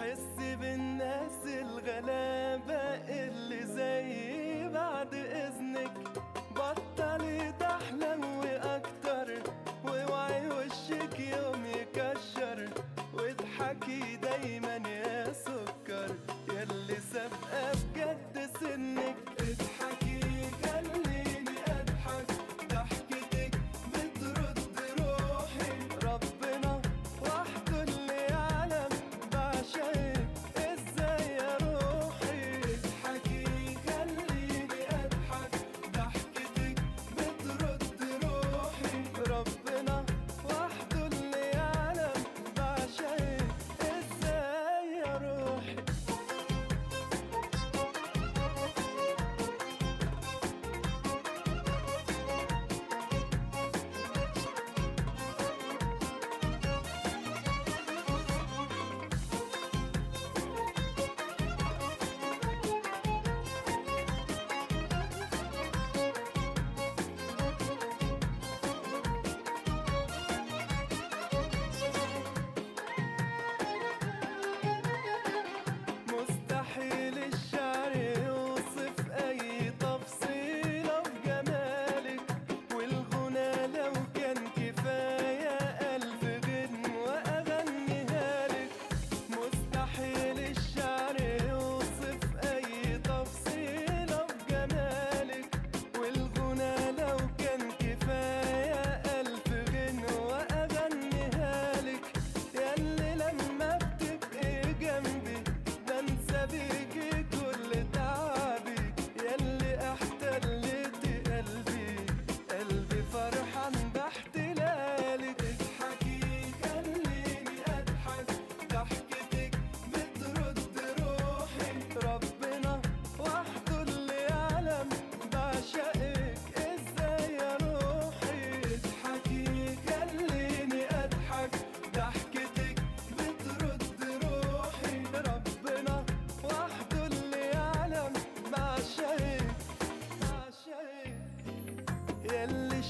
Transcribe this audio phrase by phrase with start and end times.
[0.00, 2.29] حسي بالناس الغلابة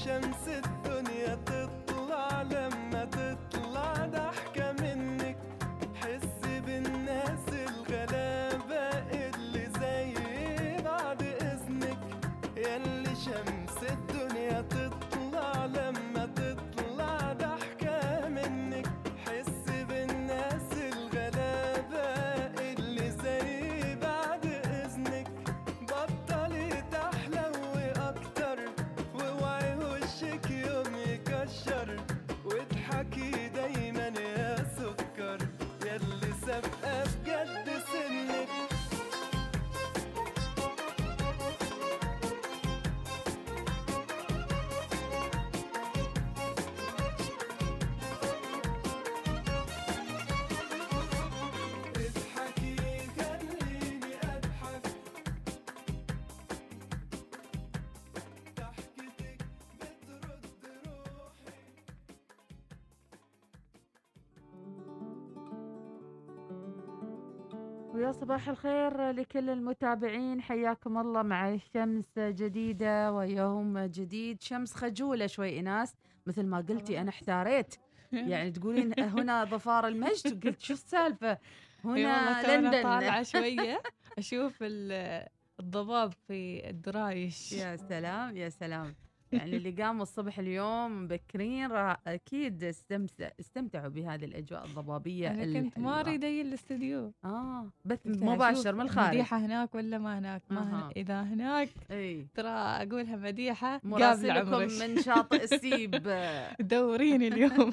[67.93, 74.41] ويا صباح الخير لكل المتابعين حياكم الله مع شمس جديدة ويوم جديد.
[74.41, 77.75] شمس خجولة شوي إيناس مثل ما قلتي أنا احتاريت.
[78.11, 81.37] يعني تقولين هنا ظفار المجد قلت شو السالفة؟
[81.83, 82.83] هنا تونا لندن.
[82.83, 83.81] طالعة شوية
[84.17, 85.27] أشوف ال-
[85.59, 87.51] الضباب في الدرايش.
[87.51, 88.95] يا سلام يا سلام.
[89.33, 95.79] يعني اللي قاموا الصبح اليوم مبكرين راح أكيد استمتع استمتعوا بهذه الأجواء الضبابية أنا كنت
[95.79, 95.99] ما.
[95.99, 97.13] أريد أجي الاستديو.
[97.25, 99.07] آه بث مباشر من الخارج.
[99.07, 100.85] مديحة هناك ولا ما هناك؟ ما هنا.
[100.85, 100.91] أها.
[100.95, 102.27] إذا هناك إي.
[102.35, 105.91] ترى أقولها مديحة قابل مراسلكم من شاطئ السيب
[106.59, 107.71] دوريني اليوم.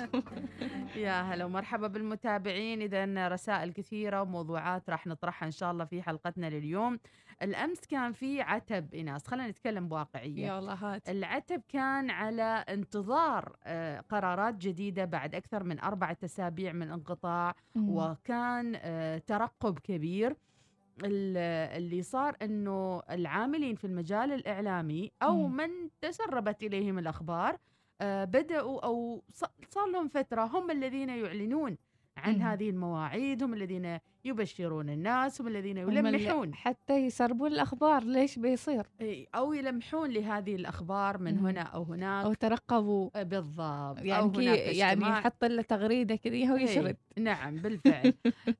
[0.96, 2.82] يا هلا ومرحبا بالمتابعين.
[2.82, 6.98] اذا رسائل كثيرة وموضوعات راح نطرحها إن شاء الله في حلقتنا لليوم.
[7.42, 13.56] الأمس كان في عتب ايناس خلينا نتكلم بواقعيه يا الله هات العتب كان على انتظار
[13.64, 17.90] آه، قرارات جديدة بعد أكثر من أربعة أسابيع من انقطاع مم.
[17.96, 20.36] وكان آه، ترقب كبير
[21.04, 21.36] ال-
[21.76, 25.48] اللي صار إنه العاملين في المجال الإعلامي أو.
[25.48, 25.68] من
[26.00, 27.56] تسربت إليهم الأخبار
[28.00, 29.24] آه، بدأوا أو
[29.70, 31.76] صار لهم فترة هم الذين يعلنون
[32.18, 32.42] عن.
[32.42, 36.54] هذه المواعيد هم الذين يبشرون الناس هم الذين يلمحون.
[36.54, 38.86] حتى يسربون الأخبار ليش بيصير؟
[39.34, 41.38] أو يلمحون لهذه الأخبار من.
[41.38, 42.24] هنا أو هناك.
[42.24, 43.10] أو ترقبوا.
[43.16, 43.98] آه، بالضبط.
[43.98, 45.04] يعني كي هناك يعني.
[45.04, 46.96] يحط له تغريدة كذا هو إي، يشرد.
[47.18, 48.14] نعم بالفعل.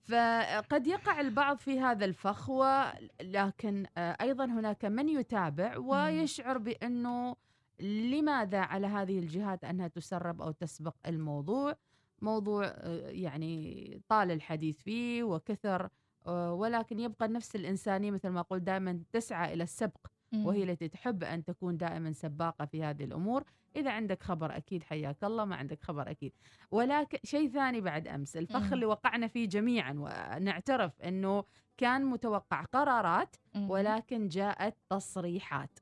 [0.05, 7.37] فقد يقع البعض في هذا الفخ ولكن آه، أيضا هناك من يتابع ويشعر بأنه
[7.81, 11.77] لماذا على هذه الجهات أنها تسرب أو تسبق الموضوع؟
[12.23, 15.89] موضوع آه، يعني طال الحديث فيه وكثر
[16.27, 20.07] آه، ولكن يبقى نفس الإنسانية مثل ما قلت دائما تسعى إلى السبق
[20.47, 23.45] وهي التي تحب أن تكون دائما سباقة في هذه الأمور
[23.77, 26.33] إذا عندك خبر أكيد حياك الله ما عندك خبر أكيد
[26.71, 28.73] ولكن شيء ثاني بعد أمس الفخ.
[28.73, 31.45] اللي وقعنا فيه جميعا ونعترف إنه
[31.77, 33.37] كان متوقع قرارات.
[33.71, 35.79] ولكن جاءت تصريحات.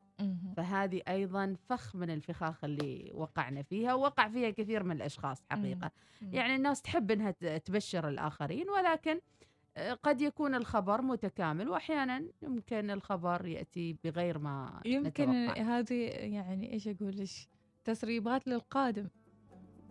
[0.57, 5.91] فهذه أيضا فخ من الفخاخ اللي وقعنا فيها ووقع فيها كثير من الأشخاص حقيقة.
[6.33, 9.21] يعني الناس تحب إنها تبشر الآخرين ولكن
[9.77, 15.63] آه، قد يكون الخبر متكامل واحيانا يمكن الخبر يأتي بغير ما يمكن نتوقع.
[15.63, 17.29] هذه يعني إيش أقول لك
[17.85, 19.09] تسريبات للقادم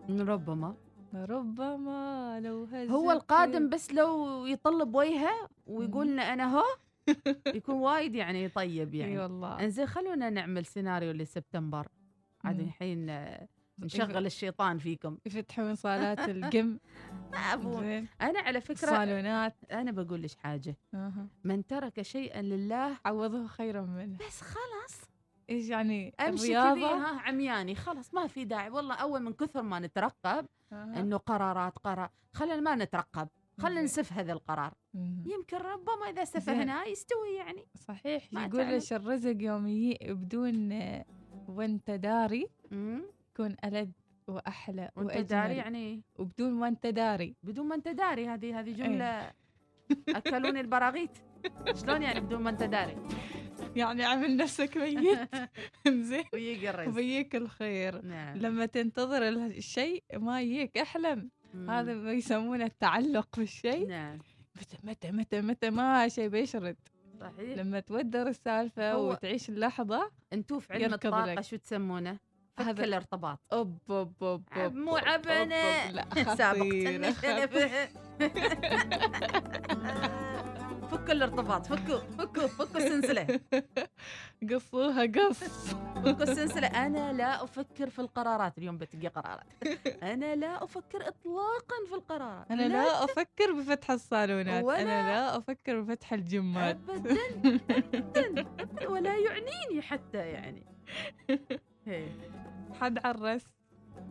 [0.09, 0.75] ربما
[1.13, 6.07] ربما لو هز هو القادم بس لو يطلب وجهه ويقول.
[6.07, 6.63] لنا أنا هو
[7.57, 9.17] يكون وايد يعني طيب إي يعني.
[9.19, 9.59] والله.
[9.59, 11.87] انزين خلونا نعمل سيناريو لسبتمبر.
[12.43, 12.59] عاد.
[12.59, 13.47] الحين آه،
[13.79, 15.17] نشغل الشيطان فيكم.
[15.25, 16.79] يفتحون صالات زين.
[18.21, 19.55] أنا على فكرة الصالونات.
[19.71, 20.77] أنا بقول لك حاجة.
[21.43, 24.17] من ترك شيئا لله عوضوه خيرا منه.
[24.17, 25.01] بس خلاص.
[25.49, 26.85] إيش يعني؟ أمشي كذي.
[26.85, 28.69] ها عمياني خلاص ما في داعي.
[28.69, 30.45] والله أول من كثر ما نترقب.
[30.71, 32.09] إنه قرارات قرار.
[32.33, 33.27] خلينا ما نترقب.
[33.59, 33.81] خلينا.
[33.81, 34.73] نسف هذا القرار.
[35.25, 37.67] يمكن ربما إذا سفهناه يستوي يعني.
[37.75, 38.61] صحيح ما يقول.
[38.61, 40.73] لك الرزق يوم بدون
[41.47, 43.89] وانت داري يكون ألذ
[44.27, 47.35] وأحلى وانت داري يعني؟ وبدون وانت داري.
[47.43, 48.75] بدون ما انت داري هذه هذه إيه.
[48.75, 49.31] جملة
[50.09, 51.11] أكلوني البراغيث
[51.73, 52.97] شلون يعني بدون ما انت داري؟
[53.75, 55.29] يعني عمل نفسك ميت.
[56.09, 56.23] زين.
[56.33, 56.89] ويجي الرزق.
[56.89, 58.05] وبيك الخير.
[58.05, 58.37] نعم.
[58.37, 61.29] لما تنتظر الشيء ما يجيك أحلم.
[61.53, 61.69] مم.
[61.69, 63.87] هذا ما يسمونه التعلق بالشيء.
[63.87, 64.19] نعم.
[64.55, 66.75] متى متى متى متى ما شيء بيشرد
[67.19, 70.83] صحيح لما تودر السالفة هو- وتعيش اللحظة أنتوا في علم
[71.35, 71.41] لك.
[71.41, 72.17] شو تسمونه؟
[72.57, 74.43] فك هذا- الارتباط أوب أوب أوب
[74.75, 75.55] مو عبنا.
[75.89, 75.95] أوب،
[80.85, 83.39] فكوا الارتباط فكوا فكوا فكوا السلسلة.
[84.51, 85.43] قصوها قص
[85.95, 86.67] فكوا السلسلة.
[86.67, 88.57] أنا لا أفكر في القرارات.
[88.57, 89.45] اليوم بتلقى قرارات.
[90.03, 92.51] أنا لا أفكر اطلاقا في القرارات.
[92.51, 94.63] أنا لا أفكر بفتح الصالونات.
[94.65, 97.15] أنا لا أفكر بفتح الجمات ابدا
[97.45, 100.65] ابدا أبداً، ولا يعنيني حتى يعني.
[101.87, 102.07] هي.
[102.81, 103.45] حد عرس.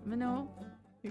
[0.06, 0.48] منو؟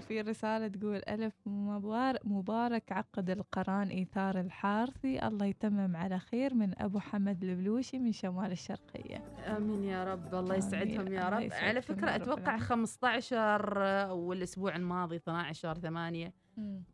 [0.00, 5.26] في رسالة تقول ألف مبارك, مبارك عقد القران إيثار الحارثي.
[5.26, 9.16] الله يتمم على خير من أبو حمد البلوشي من شمال الشرقية.
[9.56, 10.34] آمين يا رب.
[10.34, 11.12] الله يسعدهم آمين.
[11.12, 11.40] يا رب.
[11.40, 12.60] يسعدكم على أتوقع العالمين.
[12.66, 13.76] 15
[14.12, 16.32] والأسبوع الماضي 12 8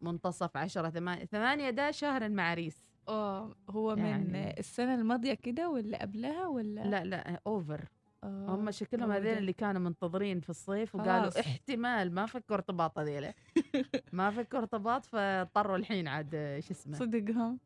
[0.01, 5.99] منتصف 10 8 8 ده شهر المعاريس أوه هو من يعني- السنة الماضية كده ولا
[6.03, 9.39] قبلها ولا؟ لا لا اوفر آه، هم شكلهم هو هذول ده.
[9.39, 11.41] اللي كانوا منتظرين في الصيف وقالوا.
[11.41, 13.35] احتمال ما فكوا ارتباط هذيلا
[14.13, 17.59] ما فكوا ارتباط فاضطروا الحين عاد آه، شو اسمه صدقهم.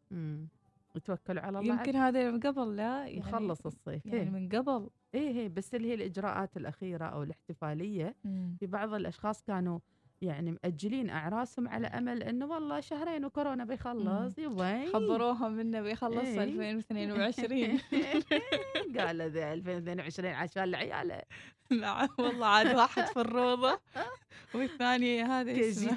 [0.96, 4.90] يتوكلوا على الله يمكن هذا من قبل لا يعني يخلص الصيف يعني يعني من قبل
[5.14, 8.56] إيه إيه بس اللي هي الإجراءات الأخيرة أو الاحتفالية مم.
[8.60, 9.78] في بعض الأشخاص كانوا
[10.24, 16.44] يعني مأجلين أعراسهم على أمل إنه والله شهرين وكورونا بيخلص يبين خبروها منه بيخلص إيه.
[16.44, 17.78] 2022
[18.98, 21.22] قال ذا 2022 عشان العيال
[21.70, 23.80] نعم والله عاد واحد في الروضة
[24.54, 25.96] والثاني هذا 2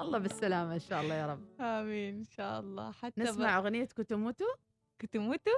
[0.00, 1.60] الله بالسلامة إن شاء الله يا رب.
[1.60, 2.90] آمين إن شاء الله.
[2.92, 4.44] حتى نسمع أغنية كتموتو
[4.98, 5.50] كتموتو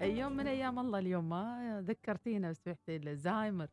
[0.00, 3.68] يوم من أيام الله اليوم ما ذكرتينا بس رحتي الزهايمر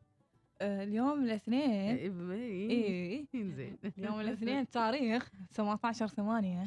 [0.62, 1.96] آه، اليوم الاثنين.
[1.96, 3.26] إيه إيه
[3.56, 6.66] زين يوم الاثنين تاريخ 17 ثمانية.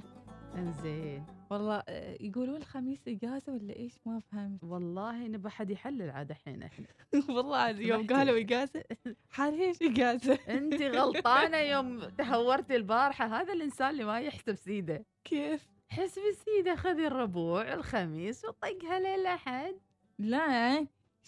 [0.56, 1.26] إنزين.
[1.50, 4.64] والله آه، يقولون الخميس إجازة ولا إيش؟ ما فهمت.
[4.64, 6.88] والله نبى حد يحلل عاد الحين إحنا.
[7.36, 8.14] والله عاد يوم سمحتي.
[8.14, 8.84] قالوا إجازة.
[9.36, 15.06] حال إيش إجازة؟ انت غلطانة يوم تهورتي البارحة هذا الإنسان اللي ما يحسب سيدة.
[15.24, 19.76] كيف؟ حسب سيده خذي الربوع الخميس وطقها للاحد
[20.20, 20.88] لا إيش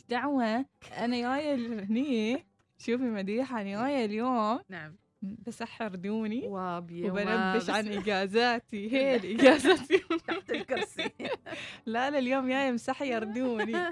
[0.10, 0.66] دعوة؟
[0.98, 2.46] أنا جاية هني.
[2.78, 4.60] شوفي مديحة أنا جاية اليوم.
[4.70, 4.96] نعم.
[5.22, 8.94] بسحر دوني وابي وبنبش عن إجازاتي.
[8.94, 9.80] هي الاجازات
[10.28, 11.12] تحت الكرسي.
[11.86, 13.72] لا لا اليوم جاية مسحير دوني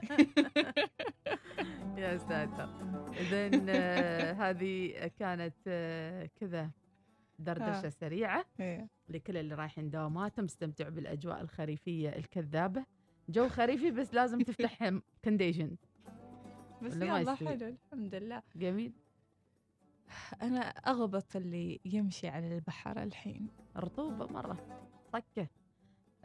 [1.97, 2.69] يا ساتر.
[3.19, 6.69] اذا آه، هذه كانت آه، كذا.
[7.39, 7.89] دردشة آه.
[7.89, 8.87] سريعة إيه.
[9.09, 12.85] لكل اللي رايحين دواماتهم استمتعوا بالأجواء الخريفية الكذابة.
[13.29, 14.89] جو خريفي بس لازم تفتح
[15.23, 15.75] condition
[16.81, 18.41] بس يلا؟ حلو الحمد لله.
[18.55, 18.93] جميل.
[20.41, 23.47] أنا أغبط اللي يمشي على البحر الحين.
[23.77, 24.87] رطوبة مرة.
[25.13, 25.47] صكة.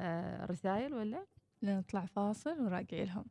[0.00, 1.26] آه رسائل ولا؟
[1.62, 3.24] لنطلع فاصل وراجع لهم.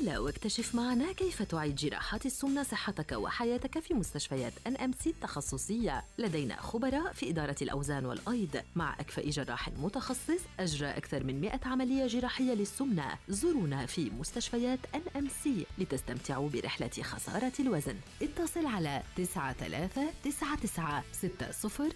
[0.09, 6.05] واكتشف معنا كيف تعيد جراحات السمنة صحتك وحياتك في مستشفيات NMC التخصصية.
[6.19, 8.63] لدينا خبراء في إدارة الأوزان والأيض.
[8.77, 13.19] مع أكفأ جراح متخصص أجرى أكثر من 100 عملية جراحية للسمنة.
[13.29, 17.97] زورونا في مستشفيات NMC لتستمتعوا برحلة خسارة الوزن.
[18.23, 21.93] اتصل على 9399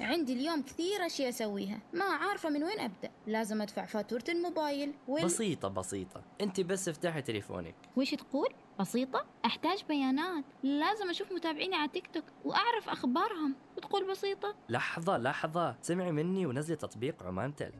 [0.00, 1.80] عندي اليوم كثير أشياء أسويها.
[1.92, 3.10] ما عارفة من وين أبدأ.
[3.26, 5.24] لازم أدفع فاتورة الموبايل وال...
[5.24, 6.22] بسيطة بسيطة.
[6.40, 7.74] أنت بس افتحي تليفونك.
[7.96, 8.48] وش تقول؟
[8.80, 10.44] بسيطة؟ أحتاج بيانات.
[10.62, 13.54] لازم أشوف متابعيني على تيك توك وأعرف أخبارهم.
[13.76, 15.76] وتقول بسيطة؟ لحظة لحظة.
[15.82, 17.72] سمعي مني ونزلي تطبيق عمان تل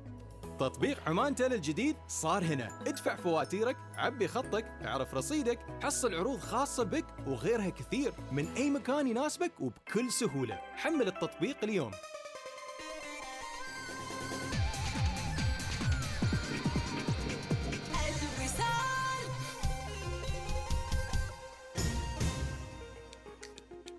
[0.58, 2.68] تطبيق عمان تل الجديد صار هنا.
[2.86, 9.06] ادفع فواتيرك عبي خطك اعرف رصيدك حصل عروض خاصة بك وغيرها كثير من أي مكان
[9.06, 10.54] يناسبك وبكل سهولة.
[10.54, 11.90] حمل التطبيق اليوم.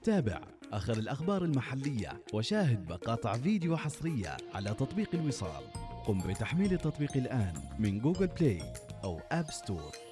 [0.09, 0.41] تابع
[0.73, 5.63] آخر الأخبار المحلية وشاهد مقاطع فيديو حصرية على تطبيق الوصال.
[6.05, 8.61] قم بتحميل التطبيق الآن من جوجل بلاي
[9.03, 10.08] أو آب ستور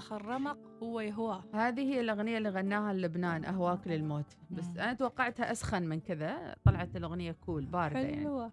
[0.00, 1.44] آخر رمق هو يهواه.
[1.54, 4.36] هذه هي الأغنية اللي غناها لبنان أهواك للموت.
[4.50, 4.78] بس مم.
[4.78, 8.16] أنا توقعتها أسخن من كذا طلعت الأغنية كول باردة يعني.
[8.16, 8.52] حلوة.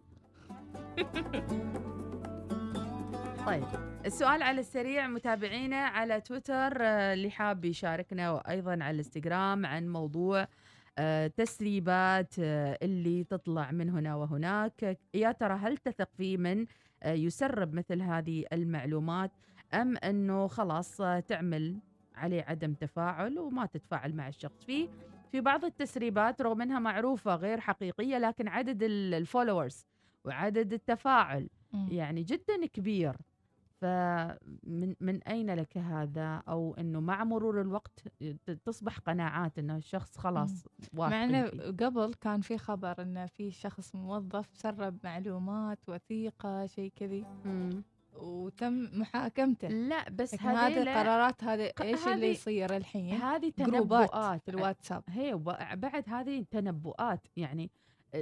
[3.48, 3.64] طيب
[4.06, 10.48] السؤال على السريع متابعينا على تويتر آه، اللي حاب يشاركنا وأيضا على الإنستغرام عن موضوع
[10.98, 14.98] آه، تسريبات آه، اللي تطلع من هنا وهناك.
[15.14, 16.66] يا ترى هل تثق فيه من
[17.06, 19.32] يسرب مثل هذه المعلومات؟
[19.74, 21.80] أم أنه خلاص آه، تعمل
[22.16, 24.90] عليه عدم تفاعل وما تتفاعل مع الشخص فيه
[25.32, 29.86] في بعض التسريبات رغم إنها معروفة غير حقيقية لكن عدد الفولورز
[30.26, 31.50] وعدد التفاعل.
[31.92, 33.16] يعني جدا كبير
[33.82, 38.04] فمن من أين لك هذا أو إنه مع مرور الوقت
[38.66, 41.48] تصبح قناعات إنه الشخص خلاص مع واثق انه.
[41.86, 47.26] قبل كان في خبر إنه في شخص موظف سرب معلومات وثيقة شيء كذي.
[48.18, 49.68] وتم محاكمته.
[49.68, 54.42] لا بس هذه القرارات هذه إيش اللي يصير الحين؟ هذه تنبؤات.
[54.42, 55.04] في الواتساب.
[55.10, 55.36] هي
[55.76, 57.72] بعد هذه تنبؤات يعني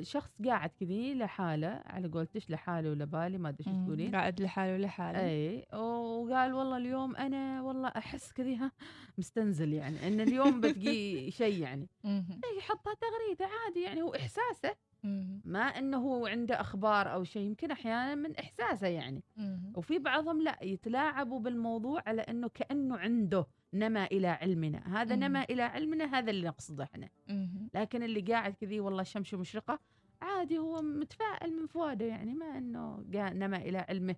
[0.01, 3.85] شخص قاعد كذي لحاله على قولتش لحاله ولا بالي ما أدري إيش.
[3.85, 4.15] تقولين.
[4.15, 8.71] قاعد لحاله لحاله إي وقال والله اليوم أنا والله أحس كذي ها
[9.17, 11.87] مستنزل يعني إن اليوم بتقي شيء يعني.
[12.57, 14.75] يحطها تغريدة عادي يعني هو احساسه.
[15.45, 19.23] ما إنه هو عنده أخبار أو شيء يمكن أحيانا من إحساسه يعني.
[19.75, 25.15] وفي بعضهم لا يتلاعبوا بالموضوع على إنه كأنه عنده نما إلى علمنا هذا.
[25.15, 27.09] نما إلى علمنا هذا اللي نقصده إحنا.
[27.73, 29.79] لكن اللي قاعد كذي والله الشمس مشرقة
[30.21, 34.15] عادي هو متفائل من فؤاده يعني ما إنه نما إلى علمه.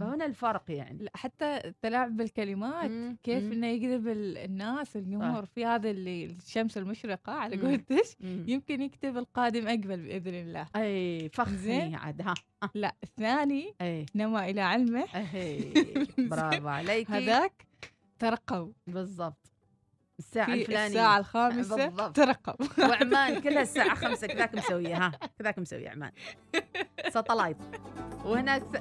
[0.00, 0.98] فهنا الفرق يعني.
[1.04, 3.16] لا حتى التلاعب بالكلمات مم.
[3.22, 3.52] كيف مم.
[3.52, 3.66] إنه
[4.08, 7.56] ال- الناس الجمهور في هذا اللي الشمس المشرقة على.
[7.56, 8.16] قولتش.
[8.22, 10.66] يمكن يكتب القادم أقبل بإذن الله.
[10.76, 11.94] أي زين.
[11.94, 12.34] عاد ها.
[12.74, 13.74] لا الثاني
[14.14, 15.04] نما إلى علمه.
[16.30, 17.10] برافو عليك.
[17.10, 17.66] هذاك
[18.18, 19.52] ترقب بالظبط
[20.18, 20.86] الساعة الفلانية.
[20.86, 22.16] الساعة الخامسة بالضبط.
[22.16, 22.56] ترقب
[22.90, 25.12] وعمان كلها الساعة خمسة كذاك مسوية ها.
[25.38, 26.10] كذاك مسوية عمان.
[27.14, 27.56] ساتلايت.
[28.24, 28.80] وهناك س...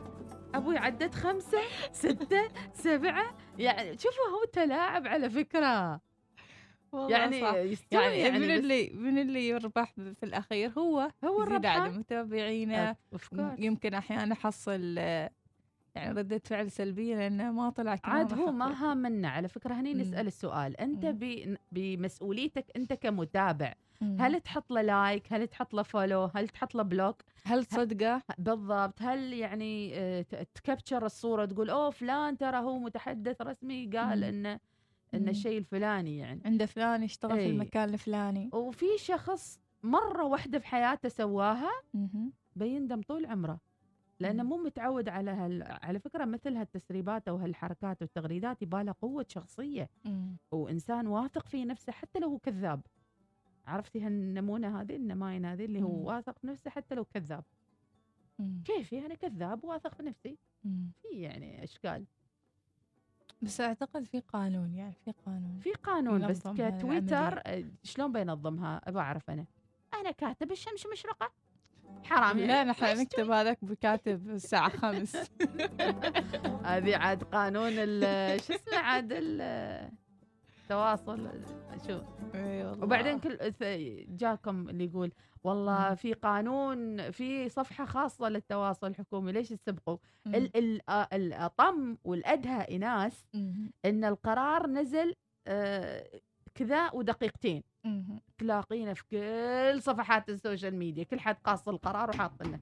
[0.56, 6.02] أبوي عدت خمسة ستة سبعة يعني شوفوا هو تلاعب على فكرة
[6.94, 7.54] يعني صح.
[7.92, 11.90] يعني, يعني, من اللي من اللي يربح في الأخير هو هو يزيد على
[13.14, 18.92] أفكار يمكن أحيانا احصل يعني ردة فعل سلبية لأنه ما طلع كلامه عاد هو ما.
[18.92, 19.94] هامنا على فكرة هني.
[19.94, 21.16] نسأل السؤال أنت.
[21.72, 24.18] بمسؤوليتك أنت كمتابع مم.
[24.22, 29.02] هل تحط له like هل تحط له follow هل تحط له block هل صدقه بالضبط
[29.02, 30.22] هل يعني آه،
[30.56, 34.24] ت capture الصورة تقول أوه فلان ترى هو متحدث رسمي قال مم.
[34.24, 34.60] إن
[35.14, 35.30] مم.
[35.30, 37.50] الشيء الفلاني يعني عنده فلان يشتغل في إيه.
[37.52, 41.72] المكان الفلاني وفي شخص مرة واحدة في حياته سواها.
[42.56, 43.60] بيندم طول عمره
[44.20, 44.50] لأنه مم.
[44.50, 45.64] مو متعود على هال...
[45.84, 50.38] على فكرة مثل هالتسريبات أو هالحركات والتغريدات يبالها قوة شخصية مم.
[50.52, 52.82] وإنسان واثق في نفسه حتى لو هو كذاب
[53.68, 56.06] عرفتي هالنمونة هذه النماين هذه اللي هو مم.
[56.06, 57.44] واثق نفسه حتى لو كذاب.
[58.40, 58.62] مم.
[58.66, 60.92] كيفي أنا كذاب واثق في نفسي مم.
[61.02, 62.06] في يعني أشكال
[63.42, 65.60] بس أعتقد في قانون يعني في قانون.
[65.60, 67.42] في قانون بس كتويتر
[67.84, 69.46] شلون بينظمها؟ ابى أعرف أنا.
[69.94, 71.32] أنا كاتب الشمس مشرقة.
[72.04, 72.70] حرام لا يعني.
[72.70, 75.16] نحن نكتب هذاك بكاتب الساعة خمس.
[76.66, 77.72] هذه عاد قانون
[78.40, 79.14] شو اسمه عاد
[80.72, 81.30] التواصل
[81.88, 82.00] شو
[82.36, 83.38] إي والله وبعدين كل
[84.18, 85.12] جاكم اللي يقول
[85.44, 90.36] والله في قانون في صفحة خاصة للتواصل الحكومي ليش تسبقوا مم.
[90.36, 90.82] ال- ال-
[91.14, 93.72] الأطم والأدهى إناس مم.
[93.86, 95.14] إن القرار نزل
[95.48, 96.08] آه،
[96.56, 98.20] كذا ودقيقتين مم.
[98.38, 102.60] تلاقينا في كل صفحات ال social media كل حد قاص القرار وحاط لنا.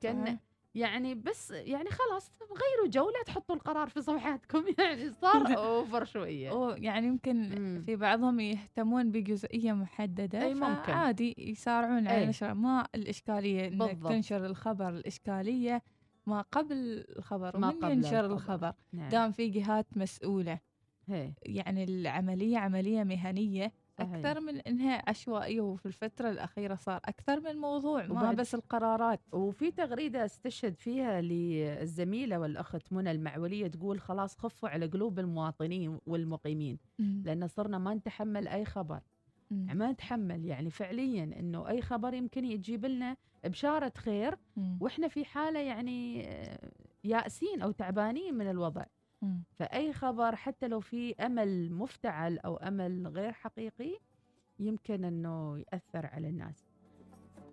[0.00, 0.38] كأن.
[0.76, 6.70] يعني بس يعني خلاص غيروا جولة تحطوا القرار في صفحاتكم يعني صار over شوية أو
[6.70, 7.82] يعني يمكن مم.
[7.86, 10.92] في بعضهم يهتمون بجزئية محددة أي ممكن.
[10.92, 12.26] عادي يسارعون على.
[12.26, 14.12] نشر ما الإشكالية إنك بالضبط.
[14.12, 15.82] تنشر الخبر الإشكالية
[16.26, 18.34] ما قبل الخبر ما قبل ينشر الخبر.
[18.34, 19.08] الخبر نعم.
[19.08, 20.58] دام في جهات مسؤولة
[21.06, 27.56] هي يعني العملية عملية مهنية أكثر من إنها عشوائية وفي الفترة الأخيرة صار أكثر من
[27.56, 34.68] موضوع ما بس القرارات وفي تغريدة استشهد فيها للزميلة والأخت منى المعولية تقول خلاص خفوا
[34.68, 36.78] على قلوب المواطنين والمقيمين.
[36.98, 39.00] لأن صرنا ما نتحمل أي خبر
[39.50, 39.66] مم.
[39.74, 44.38] ما نتحمل يعني فعليا إنه أي خبر يمكن يجيب لنا بشارة خير.
[44.80, 46.28] وإحنا في حالة يعني
[47.04, 48.84] يائسين أو تعبانين من الوضع
[49.58, 53.98] فأي خبر حتى لو في أمل مفتعل أو أمل غير حقيقي
[54.58, 56.66] يمكن إنه يأثر على الناس.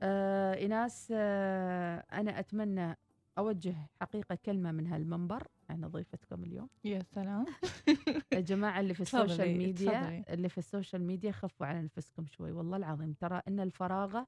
[0.04, 2.98] آه ايناس آه أنا أتمنى
[3.38, 5.48] أوجه حقيقة كلمة من هالمنبر.
[5.70, 6.70] أنا ضيفتكم اليوم.
[6.84, 7.46] يا سلام.
[8.34, 10.24] يا جماعة اللي في ال social media.
[10.30, 12.52] اللي في ال social media خفوا على نفسكم شوي.
[12.52, 14.24] والله العظيم ترى إن الفراغ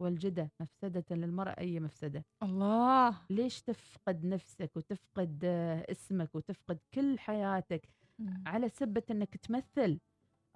[0.00, 7.88] والجدة مفسدة للمرء أي مفسدة الله ليش تفقد نفسك وتفقد آه، اسمك وتفقد كل حياتك
[8.18, 8.42] مم.
[8.46, 9.98] على سبة أنك تمثل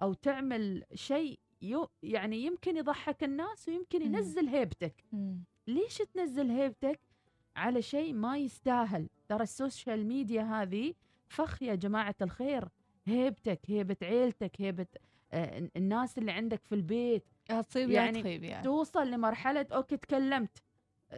[0.01, 1.39] أو تعمل شيء
[2.03, 4.01] يعني يمكن يضحك الناس ويمكن.
[4.01, 5.43] ينزل هيبتك مم.
[5.67, 6.99] ليش تنزل هيبتك
[7.55, 10.93] على شيء ما يستاهل ترى ال social media هذه
[11.27, 12.69] فخ يا جماعة الخير
[13.05, 14.87] هيبتك هيبة عيلتك هيبة
[15.33, 17.25] آه، الناس اللي عندك في البيت
[17.61, 18.63] تصيب يعني تخيب يعني.
[18.63, 20.57] توصل لمرحلة okay تكلمت.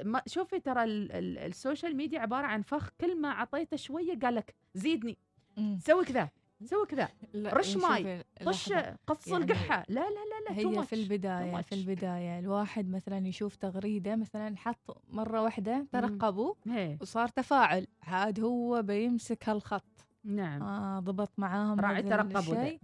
[0.03, 4.19] ما شوفي ترى ال- ال- ال social media عبارة عن فخ كل ما أعطيته شوية
[4.19, 5.17] قال لك زيدني.
[5.57, 5.79] مم.
[5.81, 6.29] سوي كذا
[6.63, 7.07] سوي كذا.
[7.35, 8.23] رش ماي.
[8.45, 8.73] طش.
[9.07, 9.85] قص يعني القحة.
[9.89, 10.85] لا لا لا لا هي.
[10.85, 11.73] في البداية too في much.
[11.77, 16.53] البداية الواحد مثلا يشوف تغريدة مثلا حط مرة واحدة ترقبوا
[17.01, 17.87] وصار تفاعل.
[18.03, 19.83] عاد هو بيمسك هالخط.
[20.23, 20.63] نعم.
[20.63, 22.77] آه ضبط معاهم راعي ترقبوا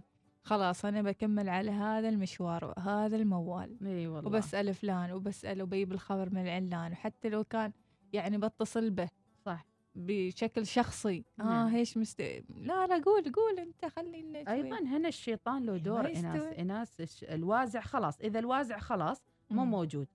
[0.44, 6.30] خلاص أنا بكمل على هذا المشوار هذا الموال إي والله وبسأل فلان وبسأل وبيجيب الخبر
[6.30, 7.72] من العلان وحتى لو كان
[8.12, 9.08] يعني بتصل به
[9.46, 11.68] صح بشكل شخصي آه نعم.
[11.68, 12.20] هيش مست...
[12.56, 14.52] لا لا قول قول أنت خلينا.
[14.52, 16.06] أيضا هنا الشيطان له دور.
[16.06, 19.64] ايناس الش- الوازع خلاص إذا الوازع خلاص مو.
[19.64, 20.06] موجود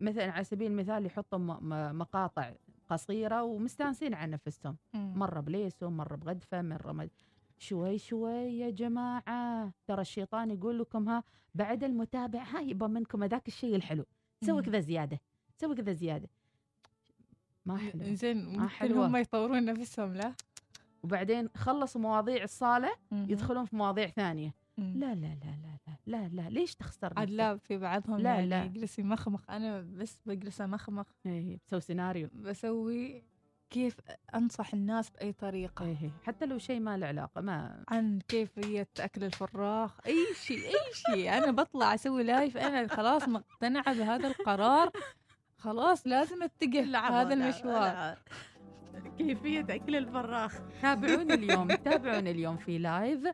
[0.00, 1.38] مثلا على سبيل المثال يحطوا
[1.92, 2.52] مقاطع
[2.88, 4.76] قصيرة ومستانسين عن نفسهم.
[4.94, 7.08] مرة بليسو مرة بغدفة مرة.
[7.58, 11.22] شوي شوي يا جماعة ترى الشيطان يقول لكم ها
[11.54, 14.04] بعد المتابع ها يبغى منكم هذاك الشيء الحلو
[14.44, 14.62] سوي.
[14.62, 15.20] كذا زيادة
[15.56, 16.28] سوي كذا زيادة
[17.66, 19.06] ما حلو زين ممكن حلوة.
[19.06, 20.32] هم يطورون نفسهم لا
[21.02, 23.30] وبعدين خلصوا مواضيع الصالة مهم.
[23.30, 24.92] يدخلون في مواضيع ثانية مم.
[24.96, 28.34] لا لا لا لا لا لا لا ليش تخسر عاد نفسك؟ لا في بعضهم لا،
[28.34, 28.64] يعني لا.
[28.64, 33.22] يجلس يمخمخ أنا بس بجلس أمخمخ إيه بسوي سيناريو بسوي
[33.70, 33.96] كيف
[34.34, 39.24] أنصح الناس بأي طريقة؟ إيه حتى لو شيء ما له علاقة ما عن كيفية أكل
[39.24, 41.38] الفراخ أي شيء أي شيء.
[41.38, 44.90] أنا بطلع أسوي live أنا خلاص مقتنعة بهذا القرار.
[45.58, 48.18] خلاص لازم أتجه هذا المشوار.
[49.18, 50.60] كيفية أكل الفراخ.
[50.82, 53.28] تابعوني اليوم تابعوني اليوم في live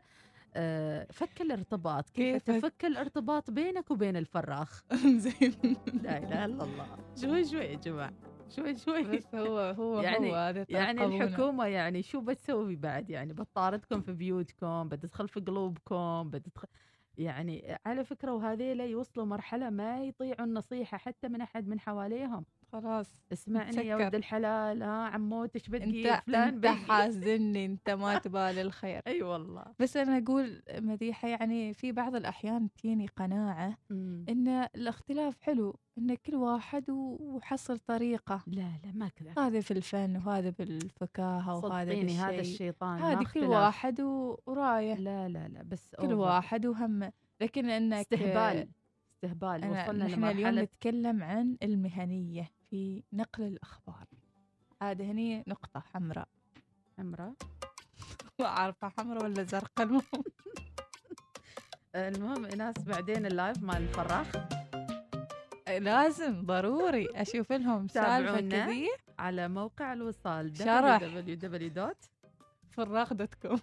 [0.55, 2.09] آه، فك الارتباط.
[2.09, 4.83] كيف تفك الارتباط بينك وبين الفراخ؟
[5.25, 5.77] زين.
[5.93, 6.87] لا إله إلا الله.
[7.21, 8.13] شوي شوي يا جماعة.
[8.55, 9.03] شوي شوي.
[9.03, 11.05] بس هو هو يعني- هو هذا يعني.
[11.23, 16.67] الحكومة يعني شو بتسوي بعد؟ يعني بتطاردكم في بيوتكم بتدخل في قلوبكم بتدخل
[17.17, 22.45] يعني على فكرة وهذيلا يوصلوا مرحلة ما يطيعوا النصيحة حتى من أحد من حواليهم.
[22.73, 23.95] خلاص اسمعني يا.
[23.95, 26.65] ولد الحلال ها عموت إيش بتجي أنت فلان أنت.
[26.67, 32.69] حازني أنت ما تبالي الخير أي والله بس أنا أقول مديحة يعني في بعض الأحيان
[32.73, 34.25] تجيني قناعة مم.
[34.29, 40.17] إن الاختلاف حلو إن كل واحد وحصل طريقة لا لا ما كذا هذا في الفن
[40.17, 42.53] وهذا بالفكاهه وهذا صدقيني هذا بالشيء.
[42.53, 43.43] الشيطان هذه كل.
[43.43, 46.13] واحد ورايه لا لا لا بس كل.
[46.13, 48.69] واحد وهمه لكن إنك استهبال
[49.13, 54.05] استهبال وصلنا نحن اليوم نتكلم عن المهنية في نقل الأخبار.
[54.81, 56.27] عاد هني نقطة حمراء.
[56.97, 57.33] حمراء؟
[58.39, 60.23] ما عارفة حمراء ولا زرقاء المهم.
[61.95, 64.27] المهم إناس بعدين اللايف مال الفراخ.
[65.67, 67.07] لازم ضروري.
[67.15, 68.89] أشوف لهم سالفة كذي.
[69.19, 71.01] على موقع الوصال شرح.
[71.01, 73.59] www.فراخ.com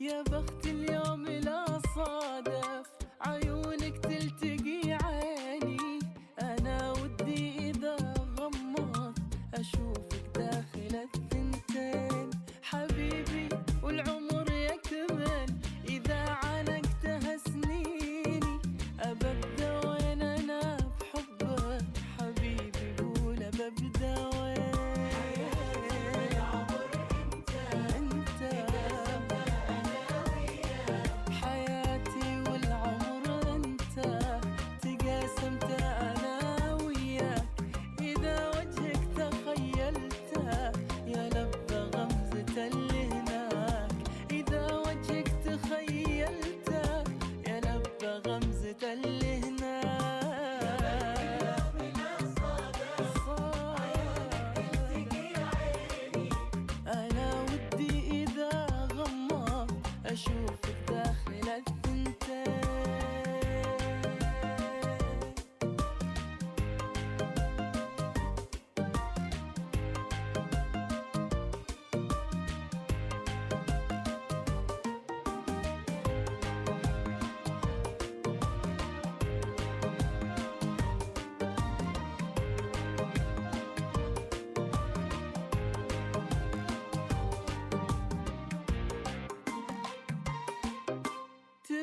[0.00, 2.57] يا بخت اليوم لا صادق.
[3.28, 4.77] عيونك تلتقي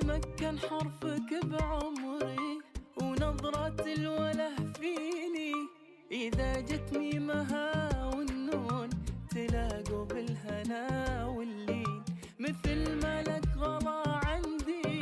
[0.05, 2.61] تمكن حرفك بعمري
[3.01, 5.53] ونظرة الوله فيني.
[6.11, 7.69] إذا جت ميمها
[8.13, 8.89] والنون
[9.29, 12.03] تلاقوا بالهنا واللين.
[12.39, 15.01] مثل ما لك غلا عندي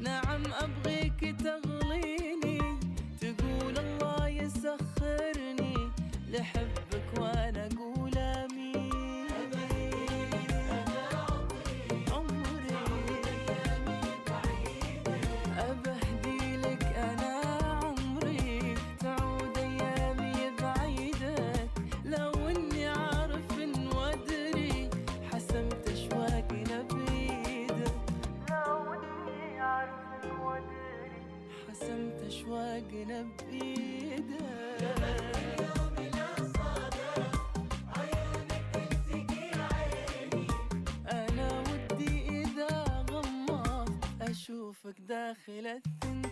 [0.00, 2.58] نعم أبغيك تغليني.
[3.20, 5.76] تقول الله يسخرني
[6.32, 6.67] لحبك
[45.28, 46.27] داخل الثنتين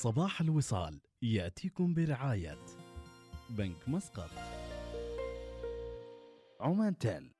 [0.00, 2.58] صباح الوصال يأتيكم برعاية
[3.50, 4.30] بنك مسقط.
[6.60, 7.32] عمان تيل.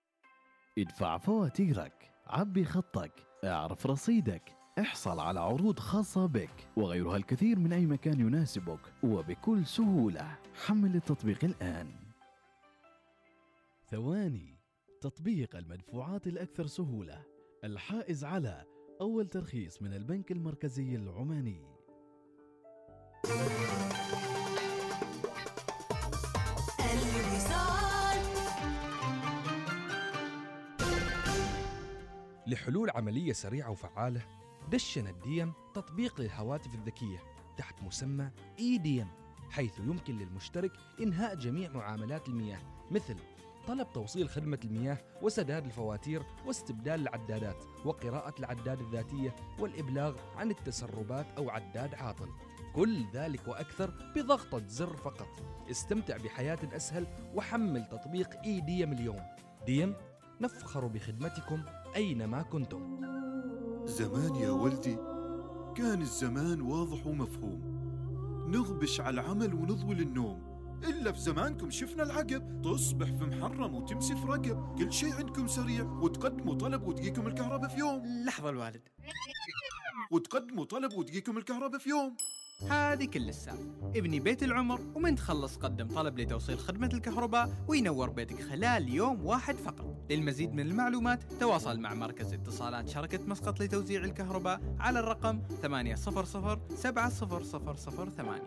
[0.79, 3.13] ادفع فواتيرك عبي خطك
[3.45, 10.39] اعرف رصيدك احصل على عروض خاصة بك وغيرها الكثير من أي مكان يناسبك وبكل سهولة.
[10.67, 11.93] حمل التطبيق الآن.
[13.91, 14.59] ثواني
[15.01, 17.25] تطبيق المدفوعات الأكثر سهولة
[17.65, 18.65] الحائز على
[19.01, 21.80] أول ترخيص من البنك المركزي العماني.
[32.47, 34.23] لحلول عملية سريعة وفعالة
[34.71, 37.19] دشن الديم تطبيق للهواتف الذكية
[37.57, 39.09] تحت مسمى اي ديم
[39.51, 43.17] حيث يمكن للمشترك إنهاء جميع معاملات المياه مثل
[43.67, 51.51] طلب توصيل خدمة المياه وسداد الفواتير واستبدال العدادات وقراءة العداد الذاتية والإبلاغ عن التسربات أو
[51.51, 52.29] عداد عاطل.
[52.75, 55.29] كل ذلك وأكثر بضغطة زر فقط.
[55.71, 59.21] استمتع بحياة أسهل وحمل تطبيق إي ديم اليوم.
[59.67, 59.95] ديم
[60.41, 61.63] نفخر بخدمتكم
[61.97, 63.01] أينما كنتم.
[63.85, 64.97] زمان يا ولدي
[65.77, 67.61] كان الزمان واضح ومفهوم.
[68.49, 70.51] نغبش على العمل ونضوي للنوم.
[70.85, 72.63] إلا في زمانكم شفنا العقب.
[72.63, 74.79] تصبح في محرم وتمسي في رقب.
[74.79, 75.85] كل شيء عندكم سريع.
[75.85, 78.03] وتقدموا طلب وتجيكم الكهرباء في يوم.
[78.27, 78.89] لحظة الوالد.
[80.11, 82.17] وتقدموا طلب وتجيكم الكهرباء في يوم.
[82.69, 83.91] هذه كل السالفة.
[83.97, 89.55] ابني بيت العمر ومن تخلص قدم طلب لتوصيل خدمة الكهرباء وينور بيتك خلال يوم واحد
[89.55, 89.97] فقط.
[90.11, 98.43] للمزيد من المعلومات تواصل مع مركز اتصالات شركة مسقط لتوزيع الكهرباء على الرقم 800 700008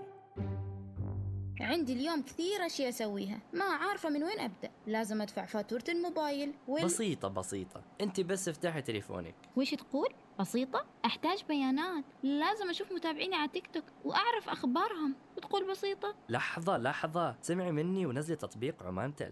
[1.64, 3.40] عندي اليوم كثير أشياء أسويها.
[3.54, 4.72] ما عارفة من وين أبدأ.
[4.88, 6.84] لازم أدفع فاتورة الموبايل وال...
[6.84, 7.84] بسيطة بسيطة.
[8.02, 9.36] أنت بس افتحي تليفونك.
[9.56, 12.04] وش تقول؟ بسيطة؟ أحتاج بيانات.
[12.24, 15.16] لازم أشوف متابعيني على تيك توك وأعرف أخبارهم.
[15.38, 17.36] وتقول بسيطة؟ لحظة لحظة.
[17.42, 19.32] سمعي مني ونزلي تطبيق عمان تل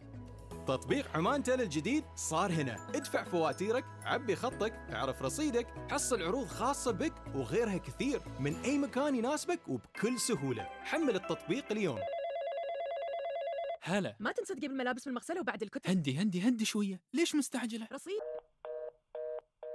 [0.67, 2.87] تطبيق عمان تل الجديد صار هنا.
[2.95, 8.21] ادفع فواتيرك عبي خطك اعرف رصيدك حصل عروض خاصة بك وغيرها كثير.
[8.39, 10.63] من أي مكان يناسبك وبكل سهولة.
[10.63, 11.99] حمل التطبيق اليوم.
[13.83, 14.15] هلا.
[14.19, 15.89] ما تنسى تجيب الملابس من المغسلة وبعد الكتب.
[15.89, 17.01] هندي هندي هندي شوية.
[17.13, 18.21] ليش مستعجلة؟ رصيد.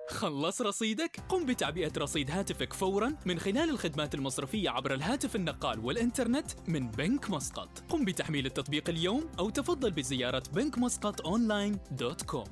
[0.09, 6.51] خلص رصيدك؟ قم بتعبئة رصيد هاتفك فورا من خلال الخدمات المصرفية عبر الهاتف النقال والإنترنت
[6.69, 7.79] من بنك مسقط.
[7.89, 12.45] قم بتحميل التطبيق اليوم أو تفضل بزيارة بنك مسقط online dot com.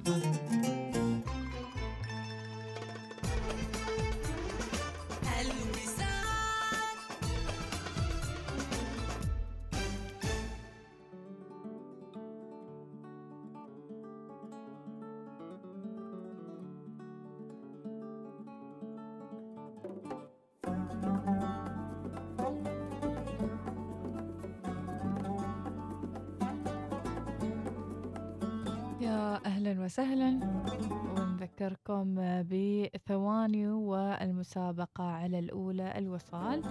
[36.14, 36.62] الوصال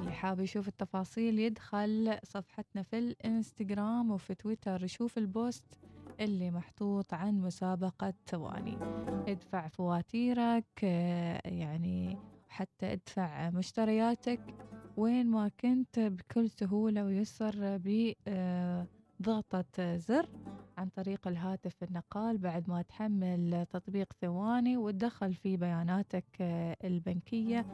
[0.00, 4.84] اللي حاب يشوف التفاصيل يدخل صفحتنا في الإنستغرام وفي تويتر.
[4.84, 5.64] يشوف ال post
[6.20, 8.78] اللي محطوط عن مسابقة ثواني
[9.28, 10.82] ادفع فواتيرك
[11.44, 14.40] يعني حتى ادفع مشترياتك
[14.96, 17.80] وين ما كنت بكل سهولة ويسر
[19.20, 20.28] بضغطة زر
[20.78, 22.38] عن طريق الهاتف النقال.
[22.38, 26.24] بعد ما تحمل تطبيق ثواني وتدخل فيه بياناتك
[26.84, 27.66] البنكية.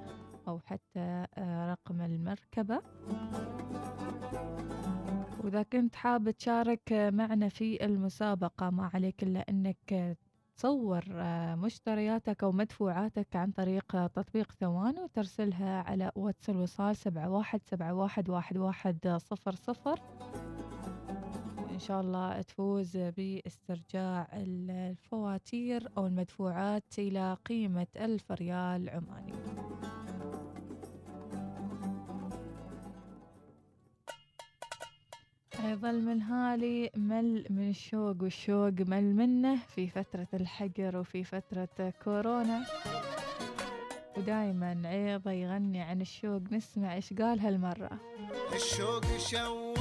[0.49, 2.81] أو حتى آه، رقم المركبة.
[5.45, 10.17] وإذا كنت حاب تشارك معنا في المسابقة ما عليك إلا أنك
[10.57, 17.61] تصور آه، مشترياتك أو مدفوعاتك عن طريق تطبيق ثواني وترسلها على واتس الوصال سبعة واحد
[17.65, 20.01] سبعة واحد واحد واحد صفر صفر.
[21.59, 29.33] وإن شاء الله تفوز باسترجاع ال- الفواتير أو المدفوعات إلى قيمة ألف ريال عماني.
[35.65, 42.67] يظل من هالي مل من الشوق والشوق مل منه في فترة الحجر وفي فترة كورونا.
[44.17, 47.91] ودايما عيضة يغني عن الشوق نسمع إيش قال هالمرة.
[48.55, 49.79] الشوق شوق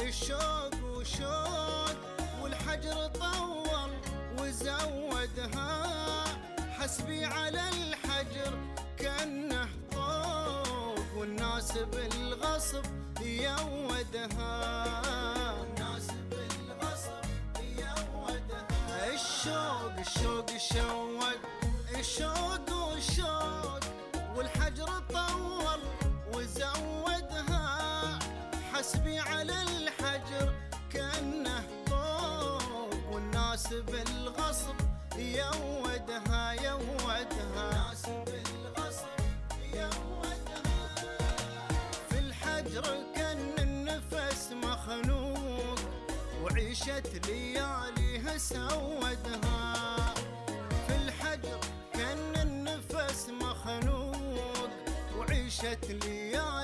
[0.00, 1.96] الشوق وشوق
[2.42, 3.90] والحجر طول
[4.38, 5.92] وزودها.
[6.78, 8.58] حسبي على الحجر
[8.98, 9.68] كأنه
[11.22, 12.84] والناس بالغصب
[13.20, 14.42] يودها.
[15.62, 17.24] الناس بالغصب
[17.62, 18.66] يودها.
[19.14, 21.22] الشوق الشوق الشوق.
[21.98, 23.80] الشوق والشوق.
[24.36, 25.80] والحجر طول
[26.34, 28.18] وزودها.
[28.72, 30.54] حسبي على الحجر
[30.92, 33.12] كأنه طوق.
[33.12, 34.76] والناس بالغصب
[35.18, 37.91] يودها يودها.
[44.86, 45.78] مخنوق
[46.42, 50.14] وعيشت لياليها سودها.
[50.88, 51.58] في الحجر
[51.94, 54.68] كان النفس مخنوق
[55.18, 56.61] وعيشت لياليه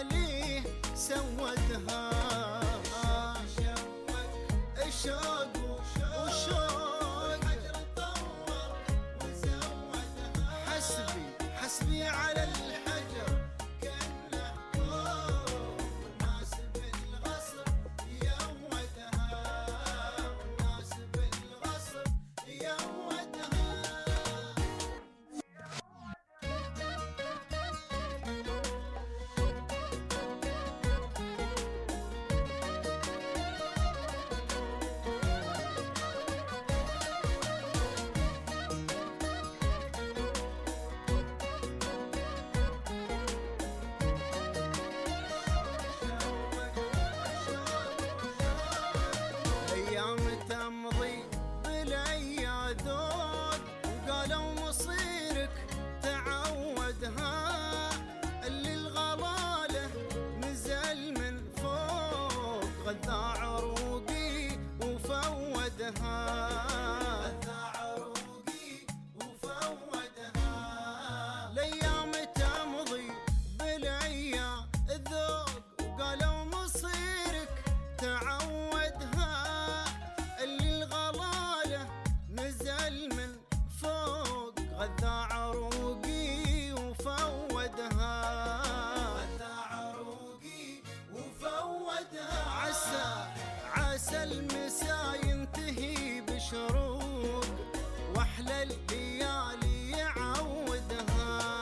[98.65, 101.61] ليالي يعودها.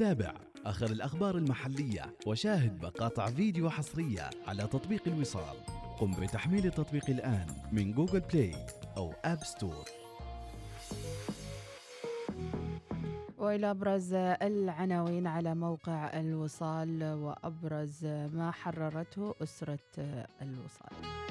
[0.09, 0.33] تابع.
[0.65, 5.57] آخر الأخبار المحلية وشاهد مقاطع فيديو حصرية على تطبيق الوصال.
[5.99, 8.55] قم بتحميل التطبيق الآن من Google Play
[8.97, 9.85] أو App Store
[13.37, 21.28] وإلى أبرز العناوين على موقع الوصال وأبرز ما حررته أسرة الوصال.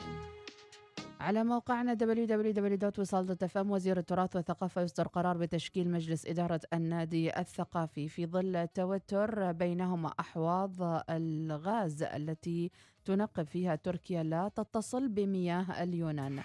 [1.20, 8.68] على موقعنا www.wisal.fm وزير التراث والثقافة يصدر قرار بتشكيل مجلس إدارة النادي الثقافي في ظل
[8.74, 12.70] توتر بينهما أحواض الغاز التي
[13.04, 16.42] تنقب فيها تركيا لا تتصل بمياه اليونان.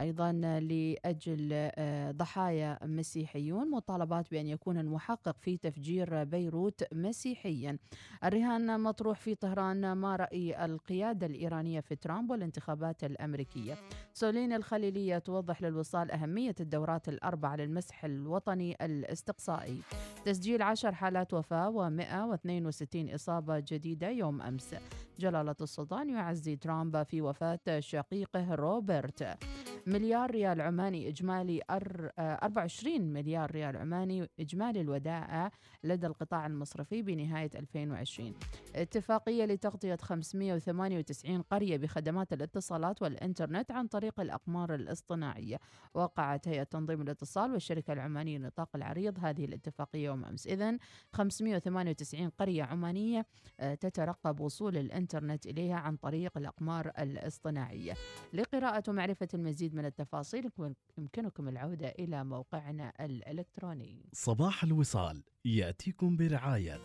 [0.00, 7.78] أيضا لأجل آه، ضحايا مسيحيون مطالبات بأن يكون المحقق في تفجير بيروت مسيحيا.
[8.24, 13.74] الرهان مطروح في طهران ما رأي القيادة الإيرانية في ترامب والانتخابات الأمريكية.
[14.12, 19.80] سولين الخليلية توضح للوصال أهمية الدورات الأربع للمسح الوطني الاستقصائي.
[20.24, 24.74] تسجيل عشر حالات وفاة و162 إصابة جديدة يوم أمس.
[25.18, 29.38] جلالة السلطان يعزي ترامب في وفاة شقيقه روبرت.
[29.86, 35.50] مليار ريال عماني إجمالي أر- آه، 24 مليار ريال عماني إجمالي الودائع
[35.84, 38.34] لدى القطاع المصرفي بنهاية 2020
[38.74, 45.56] اتفاقية لتغطية 598 قرية بخدمات الاتصالات والإنترنت عن طريق الأقمار الاصطناعية.
[45.94, 50.46] وقعت هيئة تنظيم الاتصال والشركة العمانية للنطاق العريض هذه الاتفاقية يوم أمس.
[50.46, 50.78] إذن
[51.12, 53.26] 598 قرية عمانية
[53.60, 57.92] آه، تترقب وصول الإنترنت إليها عن طريق الأقمار الاصطناعية.
[58.32, 64.08] لقراءة ومعرفة المزيد من التفاصيل يمكن- يمكنكم العودة إلى موقعنا الإلكتروني.
[64.12, 66.80] صباح الوصال يأتيكم برعاية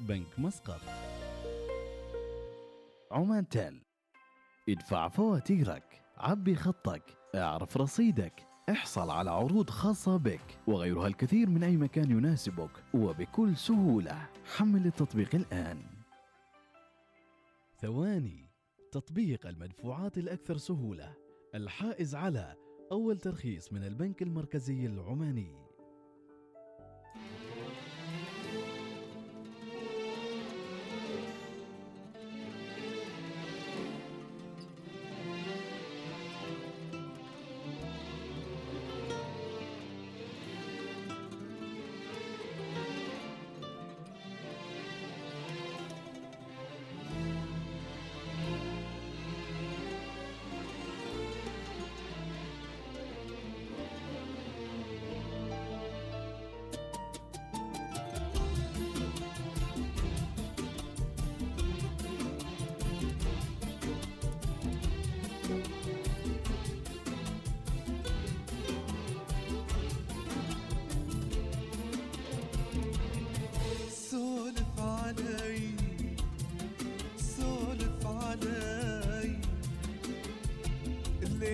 [0.00, 0.80] بنك مسقط.
[3.12, 3.82] عمان تيل
[4.68, 7.02] ادفع فواتيرك عبي خطك
[7.34, 14.28] اعرف رصيدك احصل على عروض خاصة بك وغيرها الكثير من أي مكان يناسبك وبكل سهولة.
[14.56, 15.82] حمل التطبيق الآن.
[17.80, 18.50] ثواني
[18.92, 21.14] تطبيق المدفوعات الأكثر سهولة.
[21.54, 22.56] الحائز على
[22.92, 25.59] أول ترخيص من البنك المركزي العماني.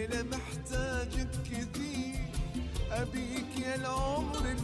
[0.07, 2.17] الليلة محتاجك كثير.
[2.93, 4.56] أبيك يا العمر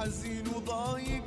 [0.00, 1.24] حزين وضايق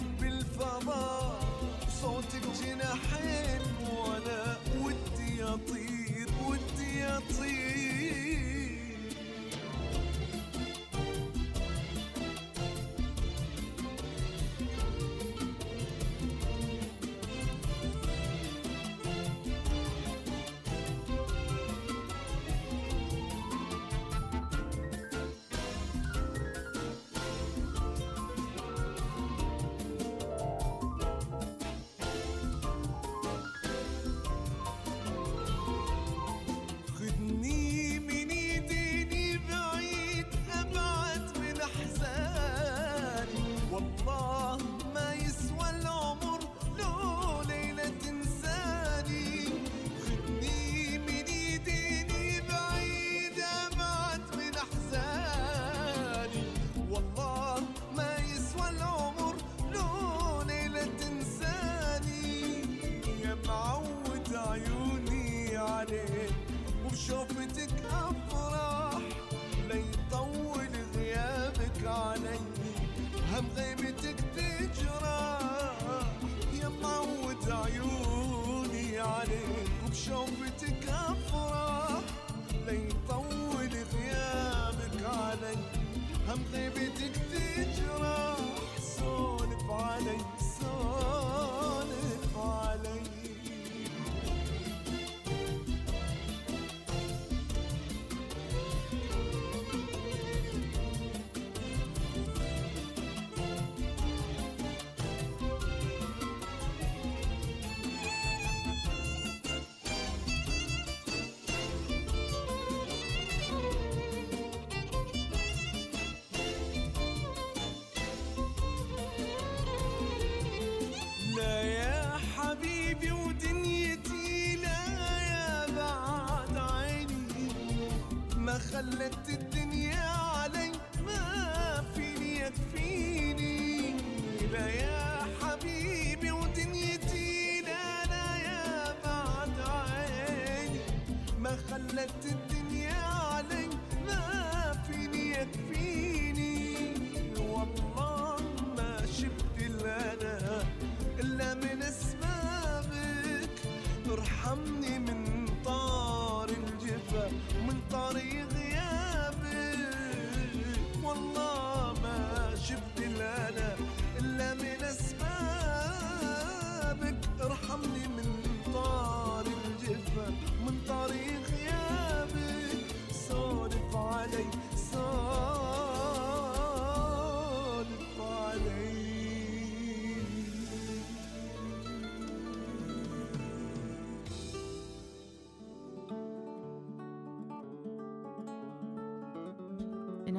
[79.93, 80.52] option